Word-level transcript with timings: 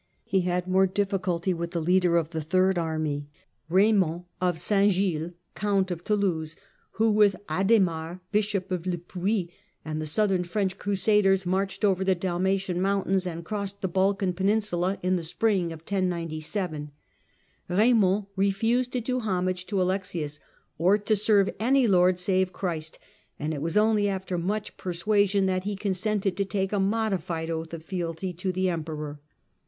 He 0.23 0.41
had 0.41 0.67
more 0.67 0.87
difficulty 0.87 1.53
with 1.53 1.69
the 1.69 1.79
leader 1.79 2.17
of 2.17 2.31
the 2.31 2.41
third 2.41 2.79
army, 2.79 3.29
Eaymond 3.69 4.25
of 4.41 4.59
St 4.59 4.91
Gilles, 4.91 5.33
Count 5.53 5.91
of 5.91 6.03
Toulouse, 6.03 6.55
who, 6.93 7.11
with 7.11 7.35
Adhemar 7.47 8.19
Bishop 8.31 8.71
of 8.71 8.87
Le 8.87 8.97
Puy 8.97 9.53
and 9.85 10.01
the 10.01 10.07
southern 10.07 10.43
French 10.43 10.79
Crusaders 10.79 11.45
marched 11.45 11.85
over 11.85 12.03
the 12.03 12.15
Dalmatian 12.15 12.81
mountains, 12.81 13.27
and 13.27 13.45
crossed 13.45 13.81
the 13.81 13.87
Balkan 13.87 14.33
Peninsula 14.33 14.97
in 15.03 15.17
the 15.17 15.23
spring 15.23 15.65
of 15.71 15.81
1097. 15.81 16.89
Eaymond 17.69 18.25
refused 18.35 18.91
to 18.93 19.01
do 19.01 19.19
homage 19.19 19.67
to 19.67 19.79
Alexius, 19.79 20.39
or 20.79 20.97
to 20.97 21.15
serve 21.15 21.53
any 21.59 21.85
lord 21.85 22.17
save 22.17 22.51
Christ, 22.51 22.97
and 23.37 23.53
it 23.53 23.61
was 23.61 23.77
only 23.77 24.09
after 24.09 24.39
much 24.39 24.77
per 24.77 24.93
suasion 24.93 25.45
that 25.45 25.65
he 25.65 25.75
consented 25.75 26.35
to 26.37 26.43
take 26.43 26.73
a 26.73 26.79
modified 26.79 27.51
oath 27.51 27.71
of 27.71 27.83
fealty 27.83 28.33
to 28.33 28.51
the 28.51 28.67
Emperor. 28.67 29.19